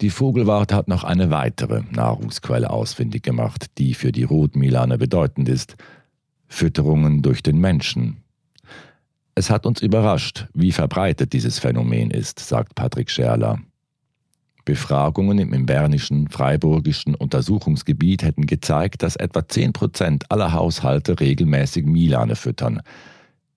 Die 0.02 0.10
Vogelwart 0.10 0.74
hat 0.74 0.90
noch 0.90 1.06
eine 1.06 1.30
weitere 1.30 1.84
Nahrungsquelle 1.92 2.72
ausfindig 2.72 3.24
gemacht, 3.24 3.68
die 3.78 3.94
für 3.94 4.12
die 4.12 4.24
Rotmilane 4.24 4.98
bedeutend 4.98 5.48
ist. 5.48 5.76
Fütterungen 6.48 7.22
durch 7.22 7.42
den 7.42 7.60
Menschen. 7.60 8.18
Es 9.34 9.50
hat 9.50 9.66
uns 9.66 9.82
überrascht, 9.82 10.48
wie 10.54 10.72
verbreitet 10.72 11.32
dieses 11.34 11.58
Phänomen 11.58 12.12
ist, 12.12 12.40
sagt 12.40 12.76
Patrick 12.76 13.10
Scherler. 13.10 13.60
Befragungen 14.66 15.40
im 15.40 15.66
bernischen, 15.66 16.28
freiburgischen 16.28 17.16
Untersuchungsgebiet 17.16 18.24
hätten 18.24 18.46
gezeigt, 18.46 19.02
dass 19.02 19.16
etwa 19.16 19.48
10 19.48 19.74
Prozent 19.74 20.32
aller 20.32 20.54
Haushalte 20.54 21.20
regelmäßig 21.20 21.86
Milane 21.86 22.36
füttern. 22.36 22.82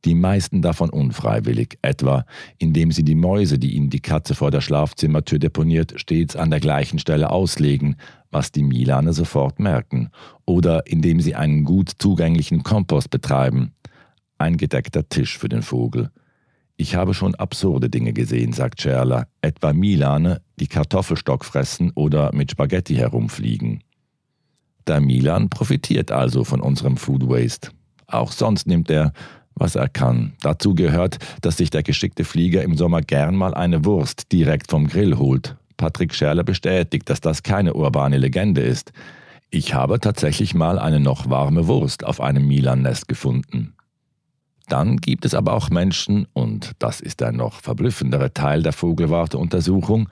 Die 0.04 0.14
meisten 0.14 0.62
davon 0.62 0.90
unfreiwillig, 0.90 1.78
etwa 1.82 2.24
indem 2.58 2.92
sie 2.92 3.04
die 3.04 3.14
Mäuse, 3.14 3.58
die 3.58 3.74
ihnen 3.74 3.90
die 3.90 4.00
Katze 4.00 4.34
vor 4.34 4.50
der 4.50 4.60
Schlafzimmertür 4.60 5.38
deponiert, 5.38 5.94
stets 5.96 6.36
an 6.36 6.50
der 6.50 6.60
gleichen 6.60 6.98
Stelle 6.98 7.30
auslegen, 7.30 7.96
was 8.30 8.52
die 8.52 8.62
Milane 8.62 9.12
sofort 9.12 9.60
merken, 9.60 10.10
oder 10.46 10.86
indem 10.86 11.20
sie 11.20 11.34
einen 11.34 11.64
gut 11.64 11.90
zugänglichen 11.98 12.62
Kompost 12.62 13.10
betreiben 13.10 13.72
ein 14.38 14.56
gedeckter 14.56 15.08
Tisch 15.08 15.38
für 15.38 15.48
den 15.48 15.62
Vogel. 15.62 16.10
Ich 16.76 16.96
habe 16.96 17.14
schon 17.14 17.34
absurde 17.36 17.88
Dinge 17.88 18.12
gesehen, 18.12 18.52
sagt 18.52 18.80
Scherler, 18.80 19.28
etwa 19.42 19.72
Milane, 19.72 20.42
die 20.58 20.66
Kartoffelstock 20.66 21.44
fressen 21.44 21.92
oder 21.94 22.34
mit 22.34 22.50
Spaghetti 22.50 22.96
herumfliegen. 22.96 23.84
Der 24.86 25.00
Milan 25.00 25.48
profitiert 25.48 26.10
also 26.10 26.44
von 26.44 26.60
unserem 26.60 26.96
Food 26.96 27.28
Waste. 27.28 27.70
Auch 28.06 28.32
sonst 28.32 28.66
nimmt 28.66 28.90
er, 28.90 29.12
was 29.54 29.76
er 29.76 29.88
kann. 29.88 30.34
Dazu 30.42 30.74
gehört, 30.74 31.18
dass 31.40 31.56
sich 31.56 31.70
der 31.70 31.82
geschickte 31.82 32.24
Flieger 32.24 32.62
im 32.62 32.76
Sommer 32.76 33.00
gern 33.00 33.36
mal 33.36 33.54
eine 33.54 33.84
Wurst 33.84 34.32
direkt 34.32 34.70
vom 34.70 34.88
Grill 34.88 35.16
holt. 35.16 35.56
Patrick 35.76 36.14
Scherler 36.14 36.44
bestätigt, 36.44 37.08
dass 37.08 37.20
das 37.20 37.42
keine 37.42 37.74
urbane 37.74 38.18
Legende 38.18 38.60
ist. 38.60 38.92
Ich 39.50 39.74
habe 39.74 40.00
tatsächlich 40.00 40.54
mal 40.54 40.78
eine 40.78 41.00
noch 41.00 41.30
warme 41.30 41.66
Wurst 41.68 42.04
auf 42.04 42.20
einem 42.20 42.46
Milan-Nest 42.46 43.08
gefunden. 43.08 43.74
Dann 44.68 44.96
gibt 44.96 45.24
es 45.24 45.34
aber 45.34 45.52
auch 45.52 45.70
Menschen, 45.70 46.26
und 46.32 46.72
das 46.78 47.00
ist 47.00 47.20
der 47.20 47.32
noch 47.32 47.60
verblüffendere 47.60 48.32
Teil 48.32 48.62
der 48.62 48.72
Vogelwarte-Untersuchung, 48.72 50.08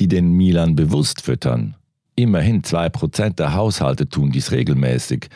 die 0.00 0.08
den 0.08 0.32
Milan 0.32 0.74
bewusst 0.74 1.22
füttern. 1.22 1.76
Immerhin 2.16 2.64
zwei 2.64 2.88
Prozent 2.88 3.38
der 3.38 3.54
Haushalte 3.54 4.08
tun 4.08 4.30
dies 4.30 4.50
regelmäßig. 4.50 5.28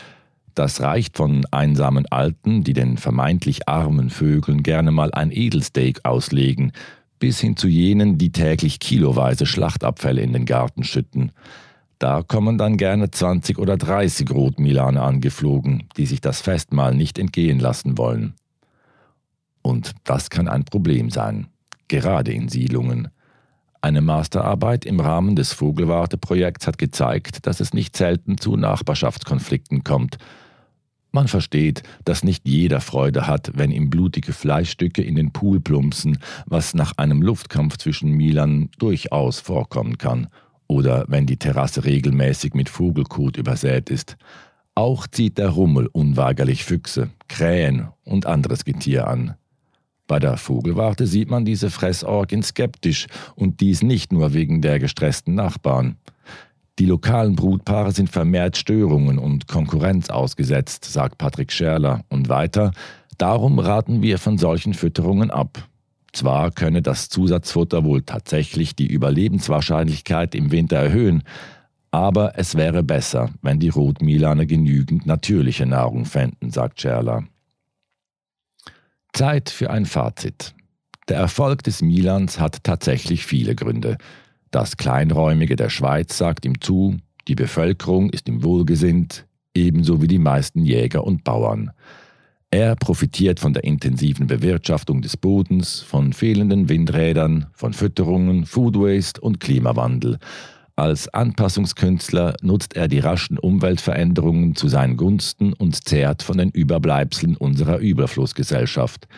Das 0.55 0.81
reicht 0.81 1.17
von 1.17 1.47
einsamen 1.53 2.07
Alten, 2.07 2.65
die 2.65 2.73
den 2.73 2.97
vermeintlich 2.97 3.69
armen 3.69 4.11
Vögeln 4.11 4.65
gerne 4.65 4.91
mal 4.91 5.13
ein 5.13 5.31
Edelsteak 5.31 6.05
auslegen, 6.05 6.73
bis 7.21 7.41
hin 7.41 7.57
zu 7.57 7.69
jenen, 7.69 8.19
die 8.19 8.33
täglich 8.33 8.81
kiloweise 8.81 9.47
Schlachtabfälle 9.47 10.21
in 10.21 10.33
den 10.33 10.47
Garten 10.47 10.83
schütten. 10.85 11.33
Da 11.99 12.23
kommen 12.23 12.59
dann 12.59 12.77
gerne 12.77 13.11
20 13.11 13.59
oder 13.59 13.77
30 13.77 14.31
Rotmilane 14.31 15.03
angeflogen, 15.03 15.89
die 15.97 16.07
sich 16.07 16.21
das 16.21 16.41
Festmahl 16.41 16.95
nicht 16.95 17.19
entgehen 17.19 17.59
lassen 17.59 17.99
wollen. 17.99 18.35
Und 19.69 19.93
das 20.05 20.31
kann 20.31 20.49
ein 20.49 20.65
Problem 20.65 21.11
sein, 21.11 21.49
gerade 21.89 22.33
in 22.33 22.49
Siedlungen. 22.49 23.09
Eine 23.83 24.01
Masterarbeit 24.01 24.87
im 24.87 24.99
Rahmen 24.99 25.37
des 25.37 25.53
Vogelwarteprojekts 25.53 26.67
hat 26.67 26.79
gezeigt, 26.79 27.47
dass 27.47 27.61
es 27.61 27.75
nicht 27.75 27.95
selten 27.95 28.39
zu 28.39 28.57
Nachbarschaftskonflikten 28.57 29.85
kommt. 29.85 30.17
Man 31.13 31.29
versteht, 31.29 31.83
dass 32.07 32.25
nicht 32.25 32.49
jeder 32.49 32.81
Freude 32.81 33.27
hat, 33.27 33.51
wenn 33.57 33.71
ihm 33.71 33.91
blutige 33.91 34.33
Fleischstücke 34.33 35.03
in 35.03 35.17
den 35.17 35.33
Pool 35.33 35.61
plumpsen, 35.61 36.17
was 36.47 36.73
nach 36.73 36.95
einem 36.97 37.21
Luftkampf 37.21 37.77
zwischen 37.77 38.13
Milan 38.13 38.71
durchaus 38.79 39.39
vorkommen 39.39 39.99
kann, 39.99 40.29
oder 40.67 41.05
wenn 41.09 41.27
die 41.27 41.37
Terrasse 41.37 41.85
regelmäßig 41.85 42.55
mit 42.55 42.71
Vogelkot 42.71 43.37
übersät 43.37 43.91
ist. 43.91 44.17
Auch 44.75 45.07
zieht 45.07 45.37
der 45.37 45.51
Rummel 45.51 45.89
unweigerlich 45.93 46.65
Füchse, 46.65 47.11
Krähen 47.29 47.89
und 48.05 48.25
anderes 48.25 48.65
Getier 48.65 49.07
an. 49.09 49.35
Bei 50.09 50.19
der 50.19 50.39
Vogelwarte 50.39 51.07
sieht 51.07 51.31
man 51.31 51.45
diese 51.45 51.71
Fressorgien 51.71 52.43
skeptisch 52.43 53.07
und 53.37 53.61
dies 53.61 53.83
nicht 53.83 54.11
nur 54.11 54.33
wegen 54.33 54.63
der 54.63 54.81
gestressten 54.81 55.35
Nachbarn. 55.35 55.97
Die 56.79 56.87
lokalen 56.87 57.37
Brutpaare 57.37 57.93
sind 57.93 58.09
vermehrt 58.09 58.57
Störungen 58.57 59.19
und 59.19 59.49
Konkurrenz 59.49 60.09
ausgesetzt, 60.09 60.87
sagt 60.87 61.19
Patrick 61.19 61.53
Scherler. 61.53 62.05
Und 62.09 62.31
weiter, 62.31 62.73
darum 63.19 63.59
raten 63.59 64.01
wir 64.01 64.19
von 64.19 64.39
solchen 64.39 64.75
Fütterungen 64.75 65.31
ab. 65.31 65.69
Zwar 66.13 66.53
könne 66.53 66.81
das 66.81 67.11
Zusatzfutter 67.11 67.85
wohl 67.85 68.03
tatsächlich 68.03 68.75
die 68.75 68.87
Überlebenswahrscheinlichkeit 68.87 70.35
im 70.35 70.51
Winter 70.51 70.77
erhöhen, 70.77 71.23
aber 71.91 72.39
es 72.39 72.55
wäre 72.55 72.83
besser, 72.83 73.31
wenn 73.43 73.61
die 73.61 73.69
Rotmilane 73.69 74.47
genügend 74.47 75.05
natürliche 75.05 75.67
Nahrung 75.67 76.07
fänden, 76.07 76.51
sagt 76.51 76.81
Scherler. 76.81 77.25
Zeit 79.13 79.51
für 79.51 79.71
ein 79.71 79.87
Fazit. 79.87 80.55
Der 81.09 81.17
Erfolg 81.17 81.63
des 81.63 81.83
Milans 81.83 82.39
hat 82.39 82.65
tatsächlich 82.65 83.25
viele 83.25 83.55
Gründe. 83.55 83.97
Das 84.51 84.77
Kleinräumige 84.77 85.57
der 85.57 85.71
Schweiz 85.71 86.19
sagt 86.19 86.45
ihm 86.45 86.61
zu, 86.61 86.99
die 87.29 87.35
Bevölkerung 87.35 88.11
ist 88.11 88.29
ihm 88.29 88.43
wohlgesinnt, 88.43 89.27
ebenso 89.55 90.01
wie 90.03 90.09
die 90.09 90.19
meisten 90.19 90.65
Jäger 90.65 91.05
und 91.05 91.25
Bauern. 91.25 91.71
Er 92.51 92.77
profitiert 92.77 93.41
von 93.41 93.53
der 93.53 93.65
intensiven 93.65 94.27
Bewirtschaftung 94.27 95.03
des 95.03 95.19
Bodens, 95.19 95.81
von 95.81 96.15
fehlenden 96.15 96.71
Windrädern, 96.71 97.47
von 97.53 97.75
Fütterungen, 97.75 98.47
Food 98.47 98.77
Waste 98.77 99.21
und 99.21 99.41
Klimawandel. 99.41 100.19
Als 100.79 101.13
Anpassungskünstler 101.13 102.37
nutzt 102.41 102.77
er 102.77 102.87
die 102.87 103.01
raschen 103.01 103.37
Umweltveränderungen 103.37 104.55
zu 104.55 104.69
seinen 104.69 104.97
Gunsten 104.97 105.53
und 105.53 105.89
zehrt 105.89 106.23
von 106.23 106.39
den 106.39 106.51
Überbleibseln 106.51 107.37
unserer 107.37 107.79
Überflussgesellschaft. 107.79 109.09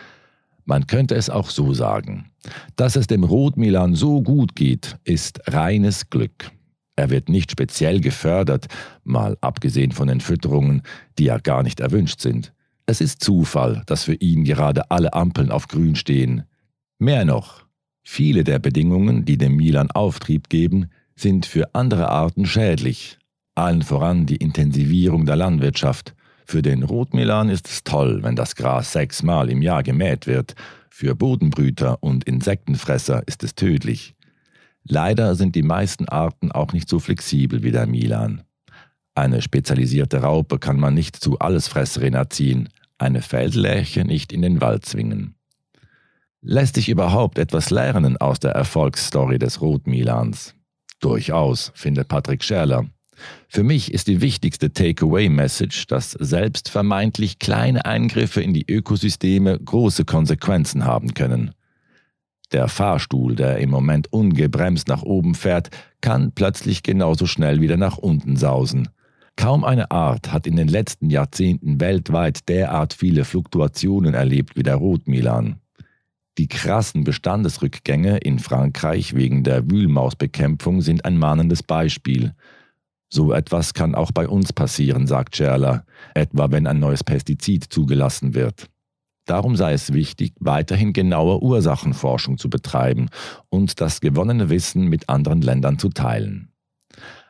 Man 0.65 0.87
könnte 0.87 1.13
es 1.13 1.29
auch 1.29 1.51
so 1.51 1.75
sagen. 1.75 2.31
Dass 2.77 2.95
es 2.95 3.05
dem 3.05 3.23
Rotmilan 3.23 3.93
so 3.93 4.23
gut 4.23 4.55
geht, 4.55 4.97
ist 5.03 5.39
reines 5.53 6.09
Glück. 6.09 6.49
Er 6.95 7.11
wird 7.11 7.29
nicht 7.29 7.51
speziell 7.51 8.01
gefördert, 8.01 8.65
mal 9.03 9.37
abgesehen 9.41 9.91
von 9.91 10.07
den 10.07 10.19
Fütterungen, 10.19 10.81
die 11.19 11.25
ja 11.25 11.37
gar 11.37 11.61
nicht 11.61 11.79
erwünscht 11.79 12.21
sind. 12.21 12.53
Es 12.87 13.01
ist 13.01 13.23
Zufall, 13.23 13.83
dass 13.85 14.05
für 14.05 14.15
ihn 14.15 14.45
gerade 14.45 14.89
alle 14.89 15.13
Ampeln 15.13 15.51
auf 15.51 15.67
grün 15.67 15.95
stehen. 15.95 16.41
Mehr 16.97 17.23
noch, 17.23 17.67
viele 18.01 18.43
der 18.43 18.57
Bedingungen, 18.57 19.25
die 19.25 19.37
dem 19.37 19.57
Milan 19.57 19.91
Auftrieb 19.91 20.49
geben, 20.49 20.89
sind 21.15 21.45
für 21.45 21.73
andere 21.75 22.09
Arten 22.09 22.45
schädlich. 22.45 23.17
Allen 23.55 23.81
voran 23.81 24.25
die 24.25 24.37
Intensivierung 24.37 25.25
der 25.25 25.35
Landwirtschaft, 25.35 26.15
für 26.51 26.61
den 26.61 26.83
Rotmilan 26.83 27.47
ist 27.47 27.69
es 27.69 27.85
toll, 27.85 28.23
wenn 28.23 28.35
das 28.35 28.57
Gras 28.57 28.91
sechsmal 28.91 29.49
im 29.49 29.61
Jahr 29.61 29.83
gemäht 29.83 30.27
wird. 30.27 30.55
Für 30.89 31.15
Bodenbrüter 31.15 32.03
und 32.03 32.25
Insektenfresser 32.25 33.25
ist 33.25 33.45
es 33.45 33.55
tödlich. 33.55 34.15
Leider 34.83 35.35
sind 35.35 35.55
die 35.55 35.63
meisten 35.63 36.09
Arten 36.09 36.51
auch 36.51 36.73
nicht 36.73 36.89
so 36.89 36.99
flexibel 36.99 37.63
wie 37.63 37.71
der 37.71 37.87
Milan. 37.87 38.43
Eine 39.15 39.41
spezialisierte 39.41 40.23
Raupe 40.23 40.59
kann 40.59 40.77
man 40.77 40.93
nicht 40.93 41.15
zu 41.15 41.39
Allesfresserin 41.39 42.15
erziehen, 42.15 42.67
eine 42.97 43.21
Feldlerche 43.21 44.03
nicht 44.03 44.33
in 44.33 44.41
den 44.41 44.59
Wald 44.59 44.83
zwingen. 44.83 45.35
Lässt 46.41 46.75
sich 46.75 46.89
überhaupt 46.89 47.37
etwas 47.37 47.69
lernen 47.69 48.17
aus 48.17 48.41
der 48.41 48.51
Erfolgsstory 48.51 49.39
des 49.39 49.61
Rotmilans? 49.61 50.53
Durchaus, 51.01 51.71
findet 51.75 52.07
Patrick 52.07 52.43
Scherler. 52.43 52.85
Für 53.47 53.63
mich 53.63 53.93
ist 53.93 54.07
die 54.07 54.21
wichtigste 54.21 54.71
Takeaway-Message, 54.71 55.87
dass 55.87 56.11
selbst 56.11 56.69
vermeintlich 56.69 57.39
kleine 57.39 57.85
Eingriffe 57.85 58.41
in 58.41 58.53
die 58.53 58.65
Ökosysteme 58.67 59.59
große 59.59 60.05
Konsequenzen 60.05 60.85
haben 60.85 61.13
können. 61.13 61.51
Der 62.51 62.67
Fahrstuhl, 62.67 63.35
der 63.35 63.59
im 63.59 63.69
Moment 63.69 64.11
ungebremst 64.11 64.87
nach 64.87 65.03
oben 65.03 65.35
fährt, 65.35 65.69
kann 66.01 66.33
plötzlich 66.33 66.83
genauso 66.83 67.25
schnell 67.25 67.61
wieder 67.61 67.77
nach 67.77 67.97
unten 67.97 68.35
sausen. 68.35 68.89
Kaum 69.37 69.63
eine 69.63 69.91
Art 69.91 70.33
hat 70.33 70.45
in 70.45 70.57
den 70.57 70.67
letzten 70.67 71.09
Jahrzehnten 71.09 71.79
weltweit 71.79 72.49
derart 72.49 72.93
viele 72.93 73.23
Fluktuationen 73.23 74.13
erlebt 74.13 74.57
wie 74.57 74.63
der 74.63 74.75
Rotmilan. 74.75 75.60
Die 76.37 76.47
krassen 76.47 77.03
Bestandesrückgänge 77.03 78.17
in 78.17 78.39
Frankreich 78.39 79.15
wegen 79.15 79.43
der 79.43 79.69
Wühlmausbekämpfung 79.69 80.81
sind 80.81 81.03
ein 81.05 81.17
mahnendes 81.17 81.61
Beispiel. 81.61 82.33
So 83.13 83.33
etwas 83.33 83.73
kann 83.73 83.95
auch 83.95 84.11
bei 84.11 84.27
uns 84.27 84.53
passieren, 84.53 85.07
sagt 85.07 85.35
Scherler, 85.35 85.85
etwa 86.15 86.49
wenn 86.51 86.67
ein 86.67 86.79
neues 86.79 87.03
Pestizid 87.03 87.65
zugelassen 87.65 88.33
wird. 88.33 88.69
Darum 89.25 89.55
sei 89.55 89.73
es 89.73 89.93
wichtig, 89.93 90.33
weiterhin 90.39 90.93
genaue 90.93 91.41
Ursachenforschung 91.41 92.37
zu 92.37 92.49
betreiben 92.49 93.09
und 93.49 93.81
das 93.81 94.01
gewonnene 94.01 94.49
Wissen 94.49 94.87
mit 94.87 95.09
anderen 95.09 95.41
Ländern 95.41 95.77
zu 95.77 95.89
teilen. 95.89 96.51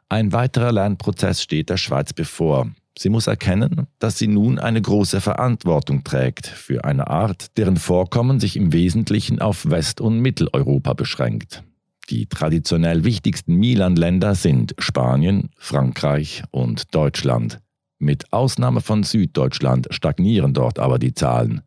Ein 0.08 0.32
weiterer 0.34 0.72
Lernprozess 0.72 1.42
steht 1.42 1.70
der 1.70 1.78
Schweiz 1.78 2.14
bevor. 2.14 2.70
Sie 3.02 3.10
muss 3.10 3.26
erkennen, 3.26 3.88
dass 3.98 4.20
sie 4.20 4.28
nun 4.28 4.60
eine 4.60 4.80
große 4.80 5.22
Verantwortung 5.22 6.04
trägt 6.04 6.46
für 6.46 6.86
eine 6.86 7.08
Art, 7.08 7.58
deren 7.58 7.78
Vorkommen 7.78 8.40
sich 8.40 8.56
im 8.56 8.74
Wesentlichen 8.74 9.42
auf 9.42 9.68
West- 9.72 10.02
und 10.02 10.20
Mitteleuropa 10.20 10.94
beschränkt. 10.94 11.64
Die 12.12 12.28
traditionell 12.28 13.04
wichtigsten 13.04 13.56
Milan-Länder 13.56 14.36
sind 14.36 14.76
Spanien, 14.78 15.50
Frankreich 15.58 16.44
und 16.52 16.94
Deutschland. 16.94 17.60
Mit 17.98 18.32
Ausnahme 18.32 18.82
von 18.82 19.02
Süddeutschland 19.02 19.88
stagnieren 19.90 20.54
dort 20.54 20.78
aber 20.78 21.00
die 21.00 21.16
Zahlen. 21.16 21.62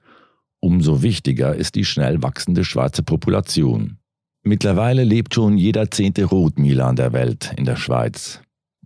Umso 0.61 1.03
wichtiger 1.03 1.57
ist 1.57 1.75
die 1.75 1.85
schnell 1.85 2.23
wachsende 2.23 2.65
schwarze 2.65 3.03
Population. 3.03 3.99
Mittlerweile 4.45 5.03
lebt 5.03 5.35
schon 5.35 5.59
jeder 5.59 5.91
zehnte 5.91 6.27
Rotmilan 6.27 6.95
der 6.95 7.13
Welt 7.13 7.53
in 7.57 7.65
der 7.65 7.75
Schweiz. 7.75 8.41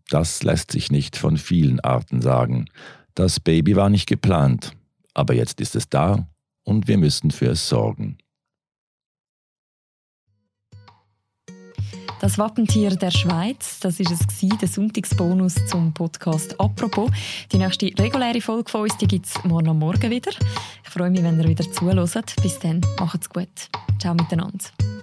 Das 0.09 0.43
lässt 0.43 0.73
sich 0.73 0.91
nicht 0.91 1.17
von 1.17 1.37
vielen 1.37 1.81
Arten 1.81 2.23
sagen. 2.23 2.67
Das 3.15 3.41
Baby 3.41 3.77
war 3.77 3.91
nicht 3.91 4.07
geplant, 4.07 4.73
aber 5.15 5.35
jetzt 5.35 5.61
ist 5.61 5.77
es 5.77 5.89
da 5.89 6.29
und 6.65 6.89
wir 6.89 6.99
müssen 6.99 7.31
für 7.31 7.51
es 7.51 7.69
sorgen. 7.69 8.19
Das 12.21 12.37
Wappentier 12.37 12.91
der 12.91 13.13
Schweiz, 13.13 13.79
das 13.79 14.01
ist 14.01 14.11
es 14.11 14.59
der 14.59 14.67
Sonntagsbonus 14.67 15.55
zum 15.67 15.95
Podcast 15.95 16.59
«Apropos». 16.59 17.11
Die 17.53 17.59
nächste 17.59 17.93
reguläre 17.97 18.41
Folge 18.41 18.69
von 18.71 18.83
uns, 18.83 18.99
gibt 18.99 19.27
es 19.27 19.45
morgen 19.45 19.79
Morgen 19.79 20.11
wieder. 20.11 20.33
Ich 20.83 20.91
freue 20.91 21.11
mich, 21.11 21.23
wenn 21.23 21.41
ihr 21.41 21.49
wieder 21.49 21.71
zuhört. 21.71 22.35
Bis 22.43 22.59
dann, 22.59 22.81
macht's 22.99 23.29
gut. 23.29 23.49
Ciao 24.01 24.15
miteinander. 24.15 24.98